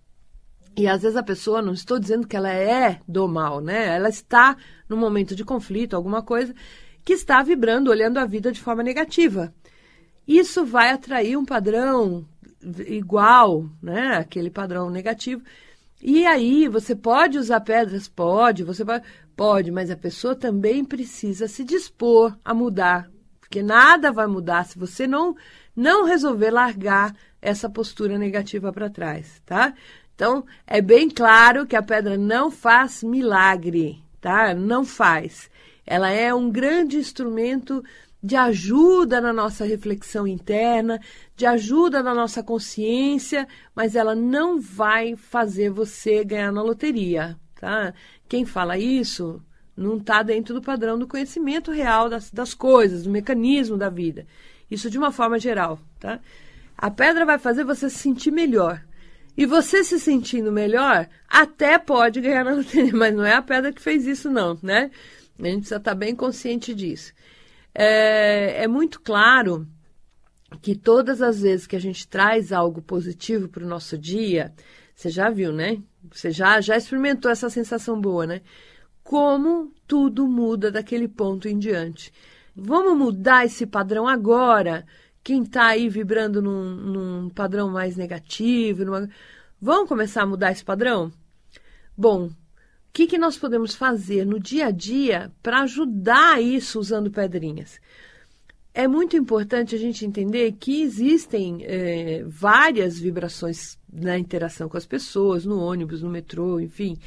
e 0.76 0.86
às 0.88 1.02
vezes 1.02 1.16
a 1.16 1.22
pessoa, 1.22 1.62
não 1.62 1.72
estou 1.72 1.98
dizendo 1.98 2.26
que 2.26 2.36
ela 2.36 2.52
é 2.52 3.00
do 3.06 3.28
mal, 3.28 3.60
né? 3.60 3.94
Ela 3.94 4.08
está 4.08 4.56
num 4.88 4.96
momento 4.96 5.34
de 5.34 5.44
conflito, 5.44 5.94
alguma 5.94 6.22
coisa, 6.22 6.54
que 7.04 7.12
está 7.12 7.42
vibrando, 7.42 7.90
olhando 7.90 8.18
a 8.18 8.26
vida 8.26 8.50
de 8.50 8.60
forma 8.60 8.82
negativa. 8.82 9.54
Isso 10.26 10.64
vai 10.64 10.90
atrair 10.90 11.36
um 11.36 11.44
padrão 11.44 12.26
igual, 12.86 13.68
né? 13.82 14.16
Aquele 14.16 14.50
padrão 14.50 14.90
negativo. 14.90 15.42
E 16.02 16.26
aí, 16.26 16.68
você 16.68 16.94
pode 16.94 17.38
usar 17.38 17.60
pedras? 17.60 18.08
Pode, 18.08 18.64
você 18.64 18.84
pode, 18.84 19.04
pode, 19.36 19.70
mas 19.70 19.90
a 19.90 19.96
pessoa 19.96 20.34
também 20.34 20.84
precisa 20.84 21.46
se 21.46 21.62
dispor 21.62 22.36
a 22.44 22.52
mudar. 22.52 23.10
Porque 23.40 23.62
nada 23.62 24.10
vai 24.10 24.26
mudar 24.26 24.64
se 24.64 24.78
você 24.78 25.06
não, 25.06 25.36
não 25.76 26.04
resolver 26.04 26.50
largar 26.50 27.14
essa 27.40 27.68
postura 27.68 28.18
negativa 28.18 28.72
para 28.72 28.90
trás, 28.90 29.40
tá? 29.44 29.74
Então, 30.14 30.44
é 30.66 30.80
bem 30.80 31.10
claro 31.10 31.66
que 31.66 31.74
a 31.74 31.82
pedra 31.82 32.16
não 32.16 32.50
faz 32.50 33.02
milagre, 33.02 34.02
tá? 34.20 34.54
Não 34.54 34.84
faz. 34.84 35.50
Ela 35.86 36.10
é 36.10 36.32
um 36.32 36.50
grande 36.50 36.96
instrumento 36.96 37.82
de 38.22 38.36
ajuda 38.36 39.20
na 39.20 39.34
nossa 39.34 39.66
reflexão 39.66 40.26
interna, 40.26 40.98
de 41.36 41.44
ajuda 41.44 42.02
na 42.02 42.14
nossa 42.14 42.42
consciência, 42.42 43.46
mas 43.74 43.94
ela 43.94 44.14
não 44.14 44.58
vai 44.58 45.14
fazer 45.14 45.68
você 45.68 46.24
ganhar 46.24 46.50
na 46.50 46.62
loteria, 46.62 47.36
tá? 47.60 47.92
Quem 48.26 48.46
fala 48.46 48.78
isso 48.78 49.42
não 49.76 49.98
está 49.98 50.22
dentro 50.22 50.54
do 50.54 50.62
padrão 50.62 50.98
do 50.98 51.06
conhecimento 51.06 51.70
real 51.70 52.08
das, 52.08 52.30
das 52.30 52.54
coisas, 52.54 53.02
do 53.02 53.10
mecanismo 53.10 53.76
da 53.76 53.90
vida. 53.90 54.26
Isso 54.70 54.88
de 54.88 54.96
uma 54.96 55.12
forma 55.12 55.38
geral, 55.38 55.78
tá? 56.00 56.18
A 56.78 56.90
pedra 56.90 57.26
vai 57.26 57.38
fazer 57.38 57.64
você 57.64 57.90
se 57.90 57.98
sentir 57.98 58.30
melhor. 58.30 58.82
E 59.36 59.46
você 59.46 59.82
se 59.82 59.98
sentindo 59.98 60.52
melhor, 60.52 61.08
até 61.28 61.78
pode 61.78 62.20
ganhar 62.20 62.44
na 62.44 62.52
loteria, 62.54 62.94
mas 62.94 63.14
não 63.14 63.24
é 63.24 63.34
a 63.34 63.42
pedra 63.42 63.72
que 63.72 63.82
fez 63.82 64.06
isso, 64.06 64.30
não, 64.30 64.58
né? 64.62 64.90
A 65.38 65.46
gente 65.46 65.58
precisa 65.58 65.76
estar 65.76 65.94
bem 65.94 66.14
consciente 66.14 66.74
disso. 66.74 67.12
É, 67.74 68.62
é 68.62 68.68
muito 68.68 69.00
claro 69.00 69.66
que 70.62 70.76
todas 70.76 71.20
as 71.20 71.40
vezes 71.40 71.66
que 71.66 71.74
a 71.74 71.80
gente 71.80 72.06
traz 72.06 72.52
algo 72.52 72.80
positivo 72.80 73.48
para 73.48 73.64
o 73.64 73.68
nosso 73.68 73.98
dia, 73.98 74.52
você 74.94 75.10
já 75.10 75.28
viu, 75.28 75.52
né? 75.52 75.82
Você 76.12 76.30
já, 76.30 76.60
já 76.60 76.76
experimentou 76.76 77.30
essa 77.30 77.50
sensação 77.50 78.00
boa, 78.00 78.26
né? 78.26 78.42
Como 79.02 79.72
tudo 79.86 80.28
muda 80.28 80.70
daquele 80.70 81.08
ponto 81.08 81.48
em 81.48 81.58
diante. 81.58 82.12
Vamos 82.54 82.96
mudar 82.96 83.44
esse 83.44 83.66
padrão 83.66 84.06
agora 84.06 84.86
quem 85.24 85.42
está 85.42 85.68
aí 85.68 85.88
vibrando 85.88 86.42
num, 86.42 86.76
num, 86.76 87.30
padrão 87.30 87.70
mais 87.70 87.96
negativo, 87.96 88.84
numa... 88.84 89.08
vão 89.58 89.86
começar 89.86 90.22
a 90.22 90.26
mudar 90.26 90.52
esse 90.52 90.62
padrão? 90.62 91.10
Bom, 91.96 92.26
o 92.26 92.32
que, 92.92 93.06
que 93.06 93.16
nós 93.16 93.38
podemos 93.38 93.74
fazer 93.74 94.26
no 94.26 94.38
dia 94.38 94.66
a 94.66 94.70
dia 94.70 95.32
para 95.42 95.62
ajudar 95.62 96.42
isso 96.42 96.78
usando 96.78 97.10
pedrinhas? 97.10 97.80
É 98.74 98.86
muito 98.86 99.16
importante 99.16 99.74
a 99.74 99.78
gente 99.78 100.04
entender 100.04 100.52
que 100.52 100.82
existem 100.82 101.64
é, 101.64 102.22
várias 102.26 102.98
vibrações 102.98 103.78
na 103.90 104.18
interação 104.18 104.68
com 104.68 104.76
as 104.76 104.84
pessoas, 104.84 105.46
no 105.46 105.58
ônibus, 105.58 106.02
no 106.02 106.10
metrô, 106.10 106.60
enfim, 106.60 106.98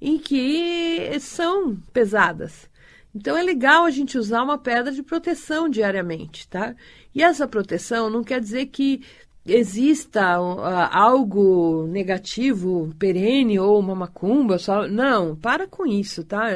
em 0.00 0.18
que 0.18 1.18
são 1.20 1.76
pesadas. 1.92 2.68
Então 3.14 3.36
é 3.36 3.42
legal 3.42 3.84
a 3.84 3.90
gente 3.90 4.18
usar 4.18 4.42
uma 4.42 4.58
pedra 4.58 4.90
de 4.90 5.02
proteção 5.02 5.68
diariamente, 5.68 6.48
tá? 6.48 6.74
E 7.14 7.22
essa 7.22 7.46
proteção 7.46 8.10
não 8.10 8.24
quer 8.24 8.40
dizer 8.40 8.66
que 8.66 9.02
exista 9.46 10.40
uh, 10.40 10.60
algo 10.90 11.86
negativo, 11.86 12.92
perene 12.98 13.58
ou 13.58 13.78
uma 13.78 13.94
macumba, 13.94 14.58
só 14.58 14.88
não, 14.88 15.36
para 15.36 15.68
com 15.68 15.86
isso, 15.86 16.24
tá? 16.24 16.48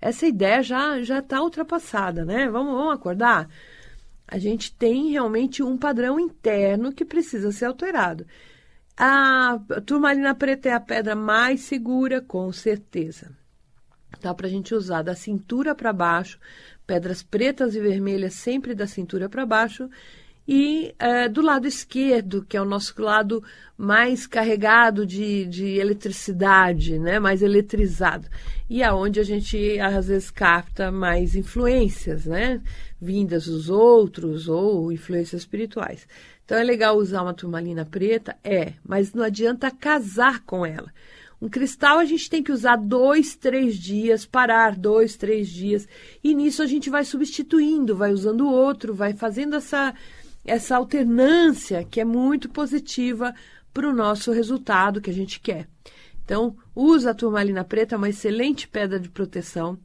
Essa 0.00 0.26
ideia 0.26 0.62
já 0.62 1.02
já 1.02 1.18
está 1.20 1.42
ultrapassada, 1.42 2.24
né? 2.24 2.48
Vamos, 2.48 2.74
vamos 2.74 2.94
acordar. 2.94 3.48
A 4.26 4.38
gente 4.38 4.72
tem 4.74 5.10
realmente 5.10 5.62
um 5.62 5.76
padrão 5.76 6.18
interno 6.18 6.92
que 6.92 7.04
precisa 7.04 7.52
ser 7.52 7.66
alterado. 7.66 8.26
A 8.96 9.58
turmalina 9.86 10.34
preta 10.34 10.68
é 10.68 10.72
a 10.72 10.80
pedra 10.80 11.14
mais 11.16 11.62
segura, 11.62 12.20
com 12.20 12.52
certeza. 12.52 13.39
Dá 14.20 14.34
para 14.34 14.46
a 14.46 14.50
gente 14.50 14.74
usar 14.74 15.02
da 15.02 15.14
cintura 15.14 15.74
para 15.74 15.92
baixo, 15.92 16.38
pedras 16.86 17.22
pretas 17.22 17.74
e 17.74 17.80
vermelhas 17.80 18.34
sempre 18.34 18.74
da 18.74 18.86
cintura 18.86 19.28
para 19.28 19.46
baixo. 19.46 19.88
E 20.52 20.94
é, 20.98 21.28
do 21.28 21.40
lado 21.40 21.68
esquerdo, 21.68 22.44
que 22.44 22.56
é 22.56 22.60
o 22.60 22.64
nosso 22.64 23.00
lado 23.00 23.42
mais 23.78 24.26
carregado 24.26 25.06
de, 25.06 25.46
de 25.46 25.78
eletricidade, 25.78 26.98
né? 26.98 27.20
mais 27.20 27.40
eletrizado. 27.40 28.26
E 28.68 28.82
aonde 28.82 29.20
a 29.20 29.22
gente 29.22 29.78
às 29.78 30.08
vezes 30.08 30.30
capta 30.30 30.90
mais 30.90 31.36
influências, 31.36 32.26
né? 32.26 32.60
vindas 33.00 33.46
dos 33.46 33.70
outros 33.70 34.48
ou 34.48 34.90
influências 34.90 35.42
espirituais. 35.42 36.08
Então 36.44 36.58
é 36.58 36.64
legal 36.64 36.96
usar 36.96 37.22
uma 37.22 37.32
turmalina 37.32 37.84
preta? 37.84 38.36
É, 38.42 38.72
mas 38.84 39.14
não 39.14 39.22
adianta 39.22 39.70
casar 39.70 40.40
com 40.44 40.66
ela. 40.66 40.92
Um 41.40 41.48
cristal 41.48 41.98
a 41.98 42.04
gente 42.04 42.28
tem 42.28 42.42
que 42.42 42.52
usar 42.52 42.76
dois, 42.76 43.34
três 43.34 43.76
dias, 43.76 44.26
parar 44.26 44.76
dois, 44.76 45.16
três 45.16 45.48
dias. 45.48 45.88
E 46.22 46.34
nisso 46.34 46.62
a 46.62 46.66
gente 46.66 46.90
vai 46.90 47.04
substituindo, 47.04 47.96
vai 47.96 48.12
usando 48.12 48.46
outro, 48.46 48.94
vai 48.94 49.14
fazendo 49.14 49.56
essa, 49.56 49.94
essa 50.44 50.76
alternância 50.76 51.82
que 51.82 52.00
é 52.00 52.04
muito 52.04 52.50
positiva 52.50 53.34
para 53.72 53.88
o 53.88 53.94
nosso 53.94 54.32
resultado 54.32 55.00
que 55.00 55.08
a 55.08 55.14
gente 55.14 55.40
quer. 55.40 55.66
Então, 56.24 56.54
usa 56.76 57.10
a 57.10 57.14
turmalina 57.14 57.64
preta, 57.64 57.94
é 57.94 57.98
uma 57.98 58.10
excelente 58.10 58.68
pedra 58.68 59.00
de 59.00 59.08
proteção. 59.08 59.78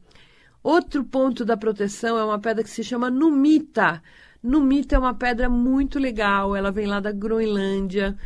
Outro 0.62 1.04
ponto 1.04 1.44
da 1.44 1.56
proteção 1.56 2.18
é 2.18 2.24
uma 2.24 2.38
pedra 2.38 2.62
que 2.62 2.70
se 2.70 2.84
chama 2.84 3.08
numita. 3.08 4.02
Numita 4.42 4.94
é 4.94 4.98
uma 4.98 5.14
pedra 5.14 5.48
muito 5.48 5.98
legal, 5.98 6.54
ela 6.54 6.70
vem 6.70 6.86
lá 6.86 7.00
da 7.00 7.12
Groenlândia. 7.12 8.16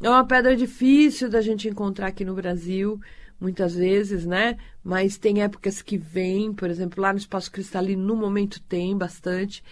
É 0.00 0.10
uma 0.10 0.26
pedra 0.26 0.54
difícil 0.54 1.28
da 1.30 1.40
gente 1.40 1.68
encontrar 1.68 2.08
aqui 2.08 2.24
no 2.24 2.34
Brasil, 2.34 3.00
muitas 3.40 3.74
vezes, 3.74 4.26
né? 4.26 4.58
Mas 4.84 5.16
tem 5.16 5.42
épocas 5.42 5.80
que 5.80 5.96
vem, 5.96 6.52
por 6.52 6.68
exemplo, 6.68 7.02
lá 7.02 7.12
no 7.12 7.18
Espaço 7.18 7.50
Cristalino, 7.50 8.04
no 8.04 8.14
momento 8.14 8.60
tem 8.62 8.96
bastante. 8.96 9.62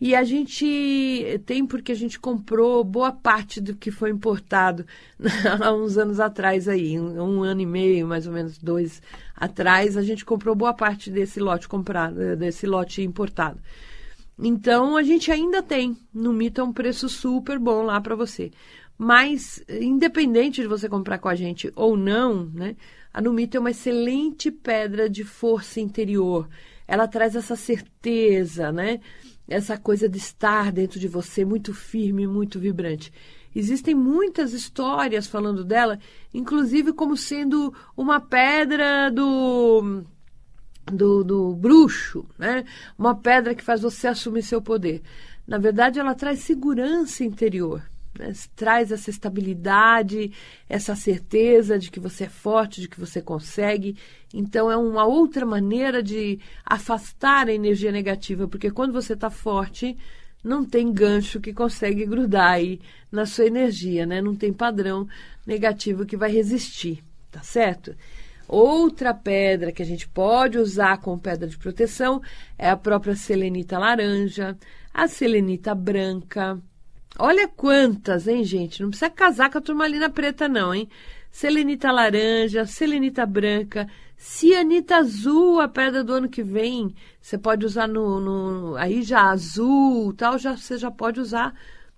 E 0.00 0.14
a 0.14 0.22
gente 0.22 1.42
tem 1.44 1.66
porque 1.66 1.90
a 1.90 1.94
gente 1.94 2.20
comprou 2.20 2.84
boa 2.84 3.10
parte 3.10 3.60
do 3.60 3.74
que 3.74 3.90
foi 3.90 4.10
importado 4.10 4.86
há 5.60 5.72
uns 5.72 5.98
anos 5.98 6.20
atrás 6.20 6.68
aí, 6.68 6.98
um, 6.98 7.42
ano 7.42 7.60
e 7.60 7.66
meio, 7.66 8.06
mais 8.06 8.26
ou 8.26 8.32
menos 8.32 8.58
dois 8.58 9.02
atrás, 9.34 9.96
a 9.96 10.02
gente 10.02 10.24
comprou 10.24 10.54
boa 10.54 10.72
parte 10.72 11.10
desse 11.10 11.40
lote 11.40 11.68
comprado, 11.68 12.36
desse 12.36 12.64
lote 12.64 13.02
importado. 13.02 13.60
Então 14.38 14.96
a 14.96 15.02
gente 15.02 15.32
ainda 15.32 15.60
tem 15.62 15.96
no 16.14 16.32
Mito 16.32 16.60
é 16.60 16.64
um 16.64 16.72
preço 16.72 17.08
super 17.08 17.58
bom 17.58 17.82
lá 17.82 18.00
para 18.00 18.14
você. 18.14 18.52
Mas, 18.98 19.62
independente 19.68 20.60
de 20.60 20.66
você 20.66 20.88
comprar 20.88 21.18
com 21.18 21.28
a 21.28 21.34
gente 21.34 21.72
ou 21.76 21.96
não, 21.96 22.46
né, 22.46 22.76
a 23.14 23.20
Numita 23.22 23.56
é 23.56 23.60
uma 23.60 23.70
excelente 23.70 24.50
pedra 24.50 25.08
de 25.08 25.22
força 25.22 25.80
interior. 25.80 26.48
Ela 26.86 27.06
traz 27.06 27.36
essa 27.36 27.54
certeza, 27.54 28.72
né? 28.72 29.00
essa 29.48 29.78
coisa 29.78 30.08
de 30.08 30.18
estar 30.18 30.70
dentro 30.70 31.00
de 31.00 31.08
você 31.08 31.44
muito 31.44 31.72
firme, 31.72 32.26
muito 32.26 32.60
vibrante. 32.60 33.10
Existem 33.54 33.94
muitas 33.94 34.52
histórias 34.52 35.26
falando 35.26 35.64
dela, 35.64 35.98
inclusive 36.34 36.92
como 36.92 37.16
sendo 37.16 37.72
uma 37.96 38.20
pedra 38.20 39.10
do, 39.10 40.04
do, 40.84 41.24
do 41.24 41.56
bruxo, 41.56 42.26
né? 42.38 42.64
Uma 42.96 43.14
pedra 43.14 43.54
que 43.54 43.64
faz 43.64 43.80
você 43.80 44.06
assumir 44.06 44.42
seu 44.42 44.60
poder. 44.60 45.00
Na 45.46 45.56
verdade, 45.56 45.98
ela 45.98 46.14
traz 46.14 46.40
segurança 46.40 47.24
interior. 47.24 47.82
Traz 48.56 48.92
essa 48.92 49.10
estabilidade, 49.10 50.32
essa 50.68 50.94
certeza 50.96 51.78
de 51.78 51.90
que 51.90 52.00
você 52.00 52.24
é 52.24 52.28
forte, 52.28 52.80
de 52.80 52.88
que 52.88 53.00
você 53.00 53.22
consegue. 53.22 53.96
Então, 54.32 54.70
é 54.70 54.76
uma 54.76 55.04
outra 55.04 55.46
maneira 55.46 56.02
de 56.02 56.38
afastar 56.64 57.48
a 57.48 57.52
energia 57.52 57.92
negativa, 57.92 58.48
porque 58.48 58.70
quando 58.70 58.92
você 58.92 59.14
está 59.14 59.30
forte, 59.30 59.96
não 60.42 60.64
tem 60.64 60.92
gancho 60.92 61.40
que 61.40 61.52
consegue 61.52 62.06
grudar 62.06 62.52
aí 62.52 62.80
na 63.10 63.26
sua 63.26 63.46
energia, 63.46 64.06
né? 64.06 64.20
Não 64.20 64.34
tem 64.34 64.52
padrão 64.52 65.06
negativo 65.46 66.06
que 66.06 66.16
vai 66.16 66.30
resistir, 66.30 67.02
tá 67.30 67.42
certo? 67.42 67.94
Outra 68.48 69.12
pedra 69.12 69.70
que 69.70 69.82
a 69.82 69.86
gente 69.86 70.08
pode 70.08 70.56
usar 70.58 70.98
como 70.98 71.20
pedra 71.20 71.46
de 71.46 71.58
proteção 71.58 72.22
é 72.56 72.70
a 72.70 72.76
própria 72.76 73.14
selenita 73.14 73.78
laranja, 73.78 74.56
a 74.92 75.06
selenita 75.06 75.74
branca. 75.74 76.58
Olha 77.16 77.48
quantas, 77.48 78.26
hein, 78.28 78.44
gente? 78.44 78.82
Não 78.82 78.90
precisa 78.90 79.10
casar 79.10 79.50
com 79.50 79.58
a 79.58 79.60
turmalina 79.60 80.10
preta, 80.10 80.48
não, 80.48 80.74
hein? 80.74 80.88
Selenita 81.30 81.90
laranja, 81.90 82.66
selenita 82.66 83.24
branca, 83.24 83.88
cianita 84.16 84.96
azul, 84.96 85.60
a 85.60 85.68
pedra 85.68 86.02
do 86.02 86.12
ano 86.12 86.28
que 86.28 86.42
vem. 86.42 86.94
Você 87.20 87.38
pode 87.38 87.64
usar 87.64 87.86
no, 87.86 88.20
no 88.20 88.76
aí 88.76 89.02
já 89.02 89.22
azul, 89.30 90.12
tal, 90.14 90.38
já 90.38 90.56
você 90.56 90.76
já 90.76 90.90
pode 90.90 91.20
usar 91.20 91.54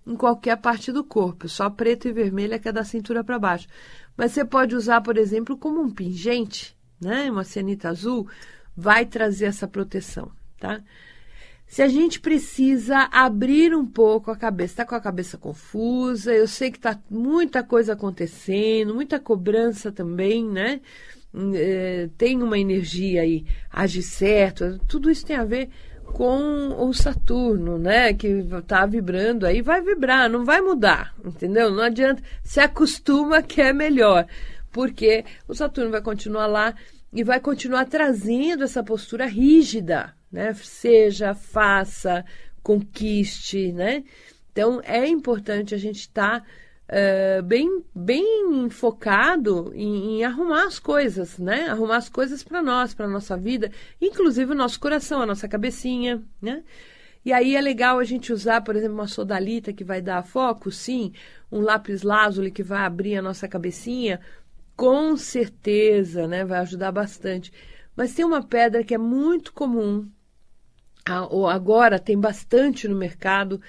em 0.06 0.16
qualquer 0.16 0.56
parte 0.56 0.92
do 0.92 1.04
corpo, 1.04 1.48
só 1.48 1.68
preto 1.70 2.08
e 2.08 2.12
vermelha 2.12 2.58
que 2.58 2.68
é 2.68 2.72
da 2.72 2.84
cintura 2.84 3.22
para 3.22 3.38
baixo. 3.38 3.68
Mas 4.16 4.32
você 4.32 4.44
pode 4.44 4.74
usar, 4.74 5.00
por 5.00 5.16
exemplo, 5.16 5.56
como 5.56 5.80
um 5.80 5.90
pingente, 5.90 6.76
né? 7.00 7.30
Uma 7.30 7.44
cianita 7.44 7.88
azul 7.88 8.28
vai 8.76 9.06
trazer 9.06 9.46
essa 9.46 9.68
proteção, 9.68 10.30
tá? 10.58 10.80
Se 11.70 11.82
a 11.82 11.86
gente 11.86 12.18
precisa 12.18 13.08
abrir 13.12 13.72
um 13.76 13.86
pouco 13.86 14.28
a 14.32 14.36
cabeça, 14.36 14.72
está 14.72 14.84
com 14.84 14.96
a 14.96 15.00
cabeça 15.00 15.38
confusa, 15.38 16.34
eu 16.34 16.48
sei 16.48 16.68
que 16.68 16.78
está 16.78 16.98
muita 17.08 17.62
coisa 17.62 17.92
acontecendo, 17.92 18.92
muita 18.92 19.20
cobrança 19.20 19.92
também, 19.92 20.44
né? 20.44 20.80
É, 21.54 22.10
tem 22.18 22.42
uma 22.42 22.58
energia 22.58 23.22
aí, 23.22 23.46
age 23.70 24.02
certo, 24.02 24.80
tudo 24.88 25.08
isso 25.12 25.24
tem 25.24 25.36
a 25.36 25.44
ver 25.44 25.68
com 26.06 26.74
o 26.88 26.92
Saturno, 26.92 27.78
né? 27.78 28.12
Que 28.14 28.26
está 28.26 28.84
vibrando 28.84 29.46
aí, 29.46 29.62
vai 29.62 29.80
vibrar, 29.80 30.28
não 30.28 30.44
vai 30.44 30.60
mudar, 30.60 31.14
entendeu? 31.24 31.70
Não 31.70 31.84
adianta, 31.84 32.20
se 32.42 32.58
acostuma 32.58 33.42
que 33.42 33.60
é 33.60 33.72
melhor, 33.72 34.26
porque 34.72 35.24
o 35.46 35.54
Saturno 35.54 35.92
vai 35.92 36.02
continuar 36.02 36.48
lá 36.48 36.74
e 37.12 37.22
vai 37.22 37.38
continuar 37.38 37.84
trazendo 37.84 38.64
essa 38.64 38.82
postura 38.82 39.24
rígida, 39.24 40.18
né? 40.30 40.54
Seja, 40.54 41.34
faça, 41.34 42.24
conquiste, 42.62 43.72
né? 43.72 44.04
Então 44.52 44.80
é 44.84 45.06
importante 45.06 45.74
a 45.74 45.78
gente 45.78 46.00
estar 46.00 46.40
tá, 46.40 46.46
uh, 46.90 47.42
bem, 47.42 47.84
bem 47.94 48.68
focado 48.70 49.72
em, 49.74 50.18
em, 50.18 50.24
arrumar 50.24 50.66
as 50.66 50.78
coisas, 50.78 51.38
né? 51.38 51.68
Arrumar 51.68 51.96
as 51.96 52.08
coisas 52.08 52.42
para 52.42 52.62
nós, 52.62 52.94
para 52.94 53.08
nossa 53.08 53.36
vida, 53.36 53.70
inclusive 54.00 54.52
o 54.52 54.56
nosso 54.56 54.78
coração, 54.80 55.22
a 55.22 55.26
nossa 55.26 55.48
cabecinha, 55.48 56.22
né? 56.40 56.62
E 57.24 57.32
aí 57.32 57.54
é 57.54 57.60
legal 57.60 57.98
a 57.98 58.04
gente 58.04 58.32
usar, 58.32 58.62
por 58.62 58.74
exemplo, 58.76 58.94
uma 58.94 59.06
sodalita 59.06 59.72
que 59.72 59.84
vai 59.84 60.00
dar 60.00 60.22
foco, 60.22 60.70
sim, 60.70 61.12
um 61.52 61.60
lápis 61.60 62.02
lazuli 62.02 62.50
que 62.50 62.62
vai 62.62 62.80
abrir 62.80 63.16
a 63.16 63.22
nossa 63.22 63.46
cabecinha, 63.46 64.20
com 64.74 65.16
certeza, 65.16 66.26
né? 66.26 66.44
Vai 66.44 66.60
ajudar 66.60 66.90
bastante. 66.92 67.52
Mas 67.94 68.14
tem 68.14 68.24
uma 68.24 68.42
pedra 68.42 68.82
que 68.82 68.94
é 68.94 68.98
muito 68.98 69.52
comum 69.52 70.08
agora 71.04 71.98
tem 71.98 72.18
bastante 72.18 72.86
no 72.86 72.96
mercado 72.96 73.60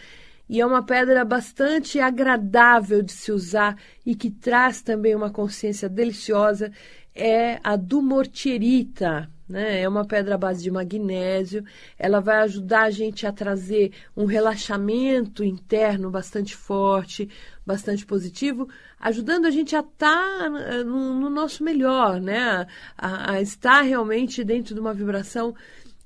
e 0.50 0.60
é 0.60 0.66
uma 0.66 0.84
pedra 0.84 1.24
bastante 1.24 2.00
agradável 2.00 3.02
de 3.02 3.14
se 3.14 3.32
usar 3.32 3.78
e 4.06 4.14
que 4.14 4.30
traz 4.30 4.82
também 4.82 5.16
uma 5.16 5.30
consciência 5.32 5.88
deliciosa 5.88 6.72
é 7.16 7.60
a 7.64 7.76
dumortierita, 7.76 9.30
né? 9.48 9.82
É 9.82 9.88
uma 9.88 10.06
pedra 10.06 10.36
à 10.36 10.38
base 10.38 10.64
de 10.64 10.72
magnésio. 10.72 11.64
Ela 11.98 12.20
vai 12.20 12.38
ajudar 12.42 12.84
a 12.84 12.90
gente 12.90 13.28
a 13.28 13.32
trazer 13.32 13.92
um 14.16 14.26
relaxamento 14.26 15.44
interno 15.44 16.10
bastante 16.10 16.56
forte, 16.56 17.30
bastante 17.66 18.06
positivo, 18.06 18.68
ajudando 19.00 19.46
a 19.46 19.52
gente 19.52 19.76
a 19.76 19.80
estar 19.80 20.40
tá 20.40 20.50
no, 20.84 21.20
no 21.20 21.30
nosso 21.30 21.64
melhor, 21.64 22.20
né? 22.20 22.66
A, 22.98 23.34
a 23.34 23.42
estar 23.42 23.82
realmente 23.82 24.44
dentro 24.44 24.74
de 24.74 24.80
uma 24.80 24.94
vibração 24.94 25.54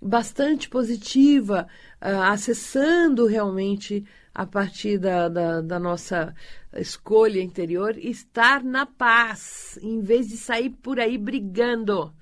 bastante 0.06 0.70
positiva, 0.70 1.68
uh, 2.00 2.22
acessando 2.32 3.26
realmente 3.26 4.06
a 4.34 4.46
partir 4.46 5.00
da, 5.00 5.28
da, 5.28 5.62
da, 5.62 5.80
nossa 5.80 6.36
escolha 6.76 7.41
interior, 7.41 7.98
estar 7.98 8.63
na 8.63 8.86
paz, 8.86 9.80
em 9.82 10.02
vez 10.02 10.28
de 10.28 10.38
sair 10.38 10.70
por 10.70 11.00
aí 11.00 11.18
brigando. 11.18 12.13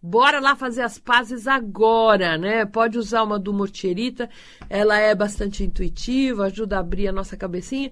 Bora 0.00 0.38
lá 0.38 0.54
fazer 0.54 0.82
as 0.82 0.98
pazes 0.98 1.48
agora, 1.48 2.36
né? 2.36 2.64
Pode 2.64 2.98
usar 2.98 3.22
uma 3.22 3.38
do 3.38 3.52
Mortierita, 3.52 4.28
ela 4.68 4.98
é 4.98 5.14
bastante 5.14 5.64
intuitiva, 5.64 6.44
ajuda 6.44 6.76
a 6.76 6.80
abrir 6.80 7.08
a 7.08 7.12
nossa 7.12 7.36
cabecinha 7.36 7.90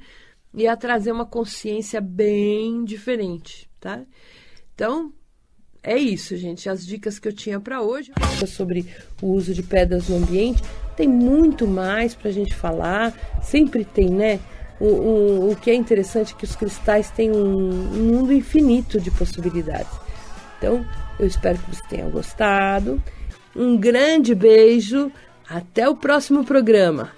e 0.54 0.66
a 0.66 0.76
trazer 0.76 1.10
uma 1.10 1.26
consciência 1.26 2.00
bem 2.00 2.84
diferente, 2.84 3.68
tá? 3.80 4.04
Então, 4.74 5.12
é 5.82 5.96
isso, 5.96 6.36
gente. 6.36 6.68
As 6.68 6.86
dicas 6.86 7.18
que 7.18 7.26
eu 7.26 7.32
tinha 7.32 7.58
para 7.58 7.80
hoje 7.80 8.12
sobre 8.46 8.86
o 9.22 9.28
uso 9.28 9.54
de 9.54 9.62
pedras 9.62 10.08
no 10.08 10.16
ambiente. 10.16 10.62
Tem 10.96 11.08
muito 11.08 11.66
mais 11.66 12.14
para 12.14 12.28
a 12.28 12.32
gente 12.32 12.54
falar. 12.54 13.14
Sempre 13.42 13.84
tem, 13.84 14.10
né? 14.10 14.38
O, 14.78 14.86
o, 14.86 15.52
o, 15.52 15.56
que 15.56 15.70
é 15.70 15.74
interessante 15.74 16.34
é 16.34 16.36
que 16.36 16.44
os 16.44 16.56
cristais 16.56 17.10
têm 17.10 17.30
um, 17.30 17.70
um 17.70 18.12
mundo 18.12 18.32
infinito 18.32 19.00
de 19.00 19.10
possibilidades. 19.10 19.92
Então, 20.58 20.86
eu 21.18 21.26
espero 21.26 21.58
que 21.58 21.74
você 21.74 21.82
tenha 21.88 22.08
gostado. 22.08 23.02
Um 23.56 23.76
grande 23.76 24.34
beijo. 24.34 25.10
Até 25.48 25.88
o 25.88 25.96
próximo 25.96 26.44
programa. 26.44 27.10